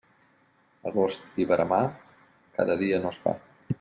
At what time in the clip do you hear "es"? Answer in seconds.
3.17-3.21